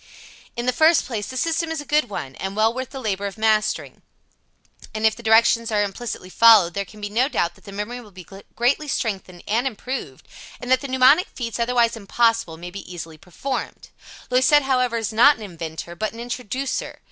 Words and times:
In 0.55 0.65
the 0.65 0.73
first 0.73 1.05
place, 1.05 1.27
the 1.27 1.37
system 1.37 1.69
is 1.69 1.79
a 1.79 1.85
good 1.85 2.09
one, 2.09 2.33
and 2.37 2.55
well 2.55 2.73
worth 2.73 2.89
the 2.89 2.99
labor 2.99 3.27
of 3.27 3.37
mastering, 3.37 4.01
and 4.95 5.05
if 5.05 5.15
the 5.15 5.21
directions 5.21 5.71
are 5.71 5.83
implicitly 5.83 6.27
followed 6.31 6.73
there 6.73 6.85
can 6.85 6.99
be 7.01 7.07
no 7.07 7.29
doubt 7.29 7.53
that 7.53 7.65
the 7.65 7.71
memory 7.71 8.01
will 8.01 8.09
be 8.09 8.25
greatly 8.55 8.87
strengthened 8.87 9.43
and 9.47 9.67
improved, 9.67 10.27
and 10.59 10.71
that 10.71 10.81
the 10.81 10.87
mnemonic 10.87 11.27
feats 11.35 11.59
otherwise 11.59 11.95
impossible 11.95 12.57
may 12.57 12.71
be 12.71 12.91
easily 12.91 13.19
performed. 13.19 13.89
Loisette, 14.31 14.63
however, 14.63 14.97
is 14.97 15.13
not 15.13 15.37
an 15.37 15.43
inventor, 15.43 15.95
but 15.95 16.13
an 16.13 16.19
introducer. 16.19 16.97